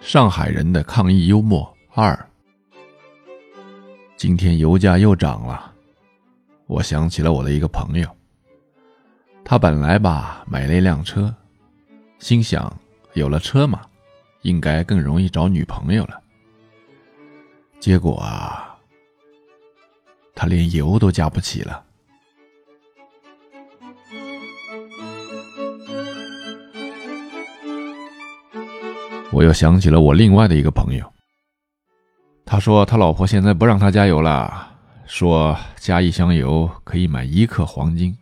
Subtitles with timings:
[0.00, 2.16] 上海人的抗议幽默二。
[4.16, 5.72] 今天油价又涨了，
[6.66, 8.08] 我想起了我的一个朋友。
[9.44, 11.34] 他本来吧买了一辆车，
[12.18, 12.72] 心想
[13.14, 13.82] 有了车嘛，
[14.42, 16.20] 应该更容易找女朋友了。
[17.78, 18.76] 结果啊，
[20.34, 21.85] 他连油都加不起了。
[29.36, 31.12] 我又想起了我另外的一个朋友。
[32.46, 34.66] 他说他老婆现在不让他加油了，
[35.04, 38.16] 说加一箱油可以买一克黄金。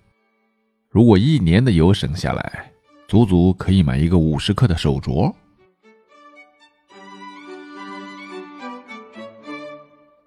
[0.90, 2.68] 如果一年的油省下来，
[3.06, 5.32] 足足可以买一个五十克的手镯。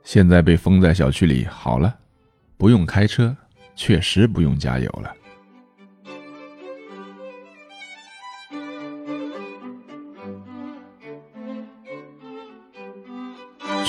[0.05, 1.93] 现在被封在小区里，好了，
[2.55, 3.35] 不用开车，
[3.75, 5.13] 确实不用加油了。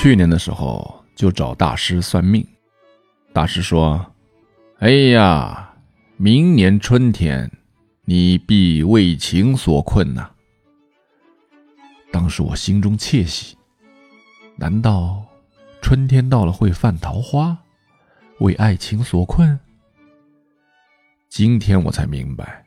[0.01, 2.47] 去年的时候就找大师算命，
[3.33, 4.13] 大师说
[4.79, 5.73] ：“哎呀，
[6.15, 7.51] 明年春天
[8.05, 10.31] 你必为情所困呐。”
[12.13, 13.57] 当时我心中窃喜，
[14.55, 15.21] 难道
[15.81, 17.57] 春天到了会犯桃花，
[18.39, 19.59] 为爱情所困？
[21.27, 22.63] 今天我才明白，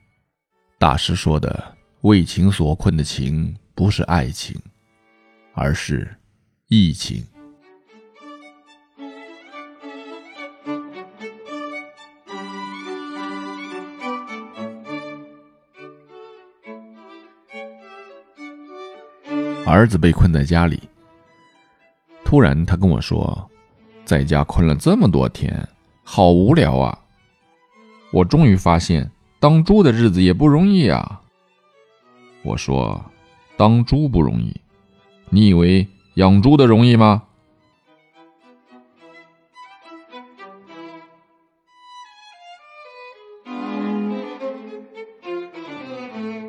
[0.78, 4.55] 大师说的为情所困的情不是爱情，
[5.55, 6.14] 而是。
[6.75, 7.23] 疫情，
[19.67, 20.81] 儿子被困在家里。
[22.25, 23.47] 突然，他跟我说，
[24.07, 25.69] 在家困了这么多天，
[26.03, 26.98] 好无聊啊！
[28.14, 31.20] 我终于发现，当猪的日子也不容易啊。
[32.42, 33.05] 我说，
[33.59, 34.59] 当猪不容易，
[35.29, 35.86] 你以为？
[36.14, 37.22] 养猪的容易吗？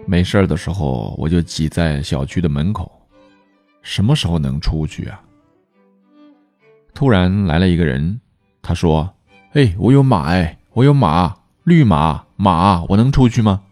[0.05, 2.91] 没事的时候，我就挤在小区的门口，
[3.81, 5.19] 什么时候能出去啊？
[6.93, 8.19] 突然来了一个人，
[8.61, 9.11] 他说
[9.53, 13.63] ：“哎，我有马，哎，我有马，绿马，马，我能出去吗？”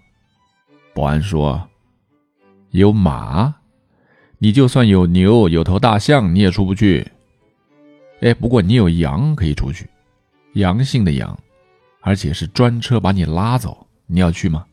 [0.96, 1.70] 保安说
[2.72, 3.56] ：“有马。”
[4.44, 7.08] 你就算有牛，有头大象，你也出不去。
[8.22, 9.88] 哎，不过你有羊可以出去，
[10.54, 11.38] 阳性的羊，
[12.00, 13.86] 而且是专车把你拉走。
[14.08, 14.66] 你要去吗？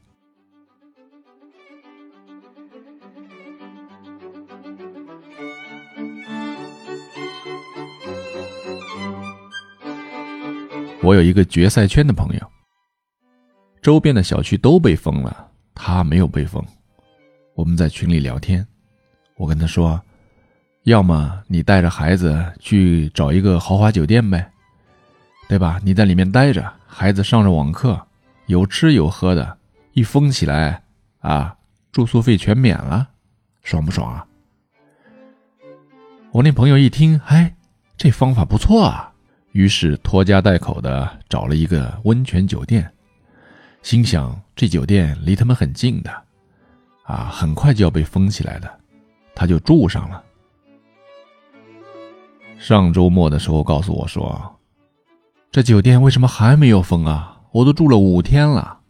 [11.02, 12.40] 我有一个决赛圈的朋友，
[13.82, 16.64] 周边的小区都被封了，他没有被封。
[17.54, 18.66] 我们在群里聊天。
[19.38, 19.98] 我跟他说
[20.84, 24.50] ：“要么你带着孩子去找一个豪华酒店呗，
[25.48, 25.80] 对吧？
[25.82, 27.98] 你在里面待着，孩子上着网课，
[28.46, 29.56] 有吃有喝的，
[29.92, 30.82] 一封起来
[31.20, 31.56] 啊，
[31.92, 33.08] 住宿费全免了，
[33.62, 34.26] 爽不爽啊？”
[36.32, 37.54] 我那朋友一听，哎，
[37.96, 39.12] 这方法不错啊，
[39.52, 42.92] 于是拖家带口的找了一个温泉酒店，
[43.82, 46.10] 心想这酒店离他们很近的，
[47.04, 48.68] 啊，很快就要被封起来的。
[49.38, 50.20] 他就住上了。
[52.58, 54.58] 上周末的时候告诉我说
[55.52, 57.40] ：“这酒店为什么还没有封啊？
[57.52, 58.80] 我都住了五天了。”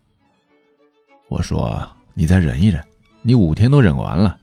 [1.29, 2.83] 我说：“你再忍一忍，
[3.21, 4.39] 你五天都忍完了。”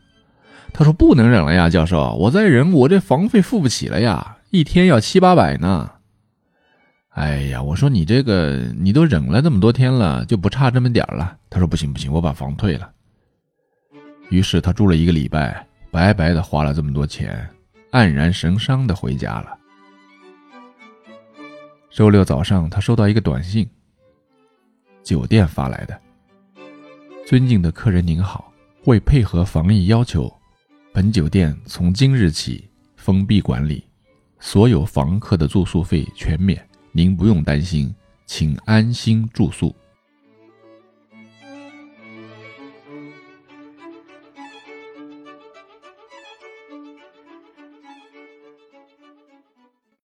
[0.72, 5.90] 他说：“不能忍了呀，教授，我再忍，我这房费付不起了呀，一天要七八百呢。”
[7.10, 11.36] 哎呀，我说你这个，你都忍了这么多天了，就不差这么点了。
[11.50, 12.92] 他说：“不行不行，我把房退了。”
[14.30, 15.66] 于是他住了一个礼拜。
[15.96, 17.50] 白白的花了这么多钱，
[17.92, 19.58] 黯然神伤的回家了。
[21.90, 23.66] 周六早上，他收到一个短信，
[25.02, 25.98] 酒店发来的
[27.26, 28.52] ：“尊敬的客人您好，
[28.84, 30.30] 为配合防疫要求，
[30.92, 33.82] 本酒店从今日起封闭管理，
[34.38, 37.96] 所有房客的住宿费全免，您不用担心，
[38.26, 39.74] 请安心住宿。”